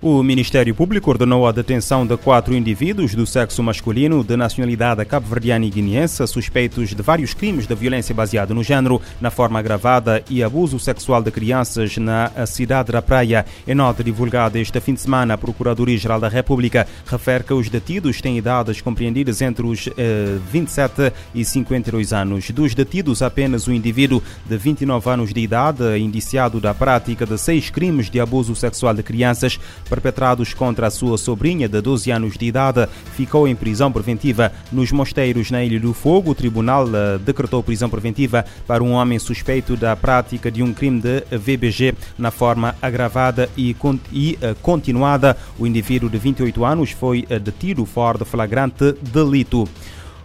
[0.00, 5.64] O Ministério Público ordenou a detenção de quatro indivíduos do sexo masculino de nacionalidade cabo-verdiana
[5.64, 10.40] e guineense suspeitos de vários crimes de violência baseada no género, na forma agravada e
[10.40, 13.44] abuso sexual de crianças na cidade da Praia.
[13.66, 18.20] Em nota divulgada este fim de semana, a Procuradoria-Geral da República refere que os detidos
[18.20, 22.48] têm idades compreendidas entre os eh, 27 e 52 anos.
[22.52, 27.68] Dos detidos, apenas o indivíduo de 29 anos de idade, indiciado da prática de seis
[27.68, 32.46] crimes de abuso sexual de crianças, perpetrados contra a sua sobrinha de 12 anos de
[32.46, 36.30] idade, ficou em prisão preventiva nos mosteiros na Ilha do Fogo.
[36.30, 41.00] O tribunal uh, decretou prisão preventiva para um homem suspeito da prática de um crime
[41.00, 43.74] de VBG na forma agravada e,
[44.12, 45.36] e uh, continuada.
[45.58, 49.68] O indivíduo de 28 anos foi uh, detido fora de flagrante delito.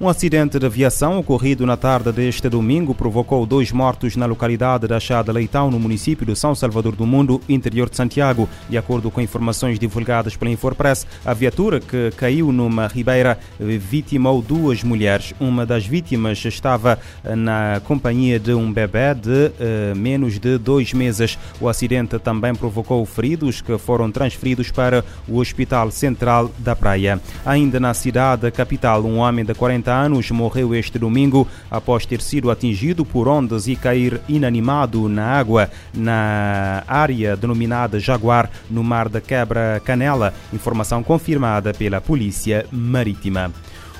[0.00, 4.98] Um acidente de aviação ocorrido na tarde deste domingo provocou dois mortos na localidade da
[4.98, 8.48] Chada Leitão, no município de São Salvador do Mundo, interior de Santiago.
[8.68, 14.82] De acordo com informações divulgadas pela Infopress, a viatura que caiu numa ribeira vitimou duas
[14.82, 15.32] mulheres.
[15.38, 21.38] Uma das vítimas estava na companhia de um bebê de uh, menos de dois meses.
[21.60, 27.20] O acidente também provocou feridos que foram transferidos para o Hospital Central da Praia.
[27.46, 32.50] Ainda na cidade capital, um homem de 40 anos morreu este domingo após ter sido
[32.50, 39.20] atingido por ondas e cair inanimado na água na área denominada Jaguar, no mar da
[39.20, 40.34] Quebra-Canela.
[40.52, 43.52] Informação confirmada pela Polícia Marítima.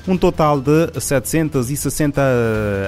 [0.07, 2.21] Um total de 760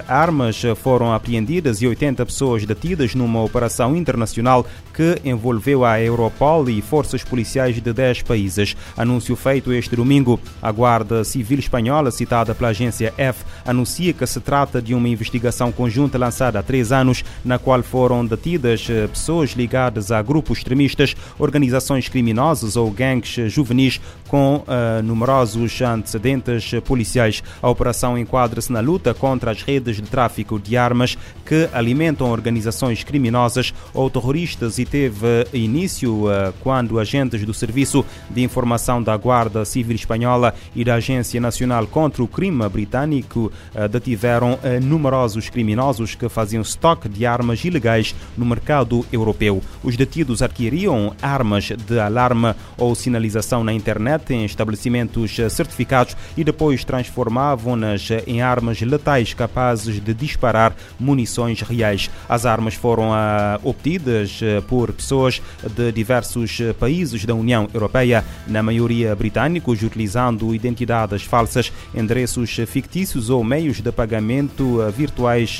[0.06, 6.82] armas foram apreendidas e 80 pessoas detidas numa operação internacional que envolveu a Europol e
[6.82, 8.76] forças policiais de 10 países.
[8.94, 14.38] Anúncio feito este domingo, a Guarda Civil Espanhola, citada pela agência F, anuncia que se
[14.38, 20.12] trata de uma investigação conjunta lançada há três anos, na qual foram detidas pessoas ligadas
[20.12, 27.42] a grupos extremistas, organizações criminosas ou gangues juvenis com uh, numerosos antecedentes policiais policiais.
[27.62, 33.04] A operação enquadra-se na luta contra as redes de tráfico de armas que alimentam organizações
[33.04, 39.64] criminosas ou terroristas e teve início uh, quando agentes do Serviço de Informação da Guarda
[39.64, 46.14] Civil Espanhola e da Agência Nacional contra o Crime Britânico uh, detiveram uh, numerosos criminosos
[46.14, 49.62] que faziam estoque de armas ilegais no mercado europeu.
[49.82, 56.84] Os detidos adquiriam armas de alarme ou sinalização na internet em estabelecimentos certificados e depois
[56.96, 62.10] transformavam-nas em armas letais capazes de disparar munições reais.
[62.28, 65.42] As armas foram uh, obtidas uh, por pessoas
[65.74, 73.44] de diversos países da União Europeia, na maioria britânicos, utilizando identidades falsas, endereços fictícios ou
[73.44, 75.58] meios de pagamento virtuais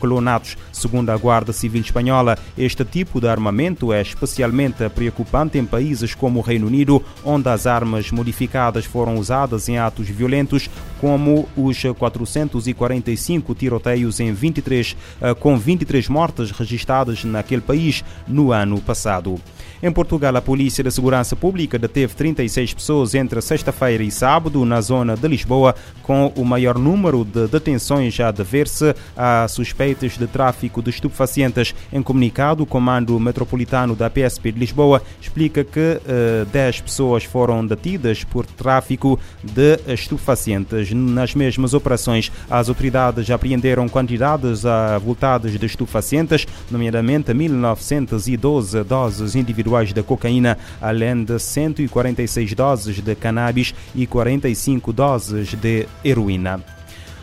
[0.00, 0.56] clonados.
[0.72, 6.40] Segundo a Guarda Civil Espanhola, este tipo de armamento é especialmente preocupante em países como
[6.40, 10.70] o Reino Unido, onde as armas modificadas foram usadas em atos violentos, violentos
[11.04, 14.96] como os 445 tiroteios em 23,
[15.38, 19.38] com 23 mortes registradas naquele país no ano passado.
[19.82, 24.80] Em Portugal, a Polícia de Segurança Pública deteve 36 pessoas entre sexta-feira e sábado na
[24.80, 30.80] zona de Lisboa, com o maior número de detenções a dever-se a suspeitas de tráfico
[30.80, 31.74] de estupefacientes.
[31.92, 37.66] Em comunicado, o Comando Metropolitano da PSP de Lisboa explica que uh, 10 pessoas foram
[37.66, 40.93] detidas por tráfico de estupefacientes.
[40.94, 50.04] Nas mesmas operações, as autoridades apreenderam quantidades avultadas de estupefacientes, nomeadamente 1912 doses individuais de
[50.04, 56.62] cocaína, além de 146 doses de cannabis e 45 doses de heroína.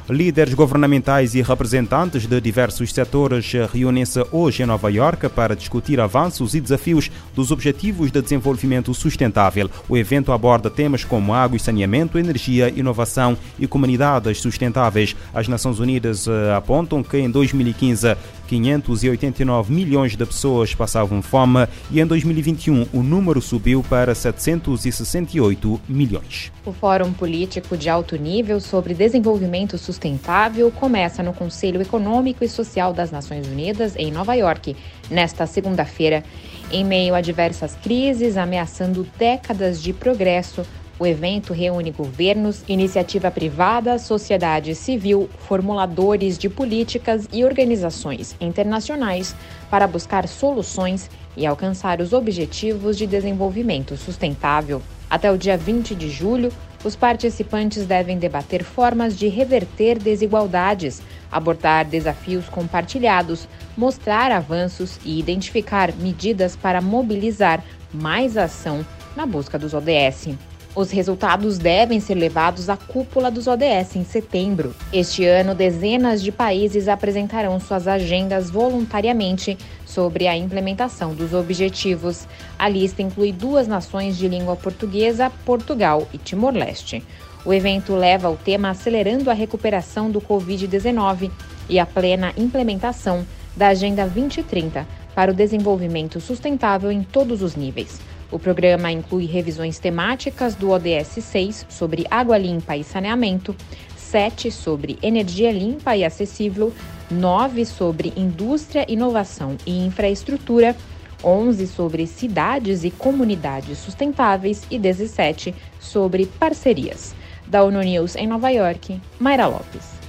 [0.10, 6.53] Líderes governamentais e representantes de diversos setores reúnem-se hoje em Nova York para discutir avanços
[6.53, 9.70] e desafios dos Objetivos de Desenvolvimento Sustentável.
[9.88, 15.16] O evento aborda temas como água e saneamento, energia, inovação e comunidades sustentáveis.
[15.34, 18.18] As Nações Unidas apontam que em 2015
[18.52, 26.52] 589 milhões de pessoas passavam fome e em 2021 o número subiu para 768 milhões.
[26.66, 32.92] O Fórum Político de Alto Nível sobre Desenvolvimento Sustentável começa no Conselho Econômico e Social
[32.92, 34.76] das Nações Unidas, em Nova York,
[35.09, 36.22] nesta segunda-feira.
[36.70, 40.66] Em meio a diversas crises ameaçando décadas de progresso,
[41.02, 49.36] o evento reúne governos, iniciativa privada, sociedade civil, formuladores de políticas e organizações internacionais
[49.68, 54.80] para buscar soluções e alcançar os objetivos de desenvolvimento sustentável.
[55.09, 56.53] Até o dia 20 de julho,
[56.84, 61.02] os participantes devem debater formas de reverter desigualdades,
[61.32, 69.74] abordar desafios compartilhados, mostrar avanços e identificar medidas para mobilizar mais ação na busca dos
[69.74, 70.51] ODS.
[70.73, 74.73] Os resultados devem ser levados à cúpula dos ODS em setembro.
[74.94, 82.26] Este ano, dezenas de países apresentarão suas agendas voluntariamente sobre a implementação dos objetivos.
[82.58, 87.03] A lista inclui duas nações de língua portuguesa, Portugal e Timor-Leste.
[87.44, 91.29] O evento leva o tema Acelerando a Recuperação do Covid-19
[91.68, 93.26] e a plena implementação
[93.58, 98.00] da Agenda 2030 para o desenvolvimento sustentável em todos os níveis.
[98.32, 103.54] O programa inclui revisões temáticas do ODS 6 sobre água limpa e saneamento,
[103.98, 106.74] 7 sobre energia limpa e acessível,
[107.10, 110.76] 9 sobre indústria, inovação e infraestrutura,
[111.22, 117.14] 11 sobre cidades e comunidades sustentáveis e 17 sobre parcerias.
[117.46, 120.01] Da ONU News em Nova York, Mayra Lopes.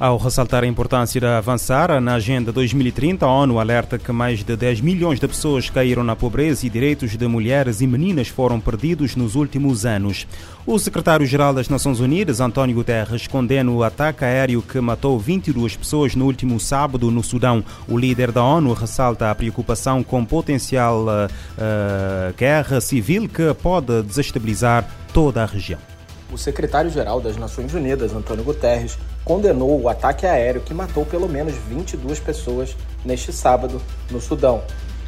[0.00, 4.56] Ao ressaltar a importância de avançar na Agenda 2030, a ONU alerta que mais de
[4.56, 9.16] 10 milhões de pessoas caíram na pobreza e direitos de mulheres e meninas foram perdidos
[9.16, 10.24] nos últimos anos.
[10.64, 16.14] O secretário-geral das Nações Unidas, António Guterres, condena o ataque aéreo que matou 22 pessoas
[16.14, 17.64] no último sábado no Sudão.
[17.88, 24.88] O líder da ONU ressalta a preocupação com potencial uh, guerra civil que pode desestabilizar
[25.12, 25.97] toda a região.
[26.30, 31.54] O secretário-geral das Nações Unidas, Antônio Guterres, condenou o ataque aéreo que matou pelo menos
[31.54, 33.80] 22 pessoas neste sábado
[34.10, 34.62] no Sudão.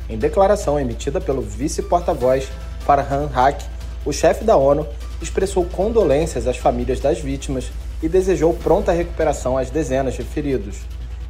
[0.09, 2.49] Em declaração emitida pelo vice-porta-voz
[2.81, 3.65] Farhan Haq,
[4.05, 4.87] o chefe da ONU
[5.21, 7.71] expressou condolências às famílias das vítimas
[8.03, 10.79] e desejou pronta recuperação às dezenas de feridos.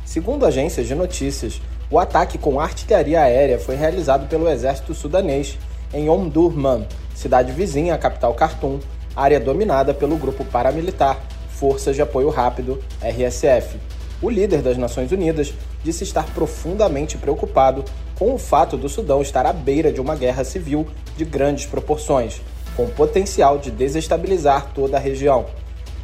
[0.04, 1.60] Segundo agências de notícias,
[1.90, 5.58] o ataque com artilharia aérea foi realizado pelo exército sudanês
[5.92, 8.78] em Omdurman, cidade vizinha à capital Khartoum,
[9.14, 13.78] área dominada pelo grupo paramilitar Forças de Apoio Rápido, RSF.
[14.22, 15.52] O líder das Nações Unidas
[15.82, 17.84] disse estar profundamente preocupado
[18.18, 20.86] com o fato do Sudão estar à beira de uma guerra civil
[21.16, 22.40] de grandes proporções,
[22.76, 25.46] com potencial de desestabilizar toda a região.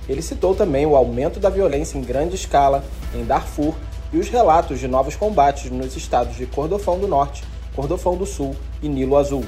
[0.08, 3.74] Ele citou também o aumento da violência em grande escala em Darfur
[4.12, 7.44] e os relatos de novos combates nos estados de Cordofão do Norte,
[7.74, 9.44] Cordofão do Sul e Nilo Azul.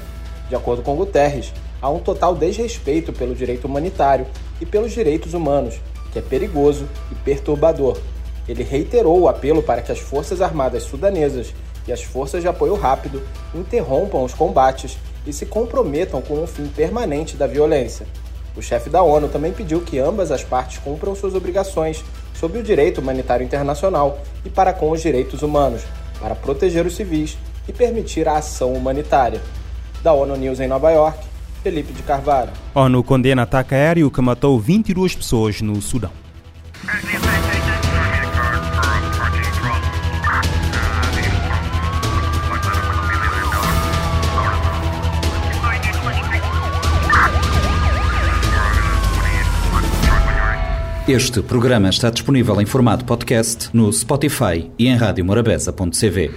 [0.49, 4.25] De acordo com Guterres, há um total desrespeito pelo direito humanitário
[4.59, 5.79] e pelos direitos humanos,
[6.11, 7.97] que é perigoso e perturbador.
[8.47, 11.53] Ele reiterou o apelo para que as Forças Armadas sudanesas
[11.87, 13.21] e as forças de apoio rápido
[13.53, 18.05] interrompam os combates e se comprometam com um fim permanente da violência.
[18.55, 22.03] O chefe da ONU também pediu que ambas as partes cumpram suas obrigações
[22.33, 25.83] sob o direito humanitário internacional e para com os direitos humanos,
[26.19, 27.37] para proteger os civis
[27.67, 29.41] e permitir a ação humanitária.
[30.01, 31.19] Da ONU News em Nova York,
[31.63, 32.51] Felipe de Carvalho.
[32.73, 36.11] ONU condena ataque aéreo que matou 22 pessoas no Sudão.
[51.09, 56.29] Este programa está disponível em formato podcast no Spotify e em radiomorabeza.cv.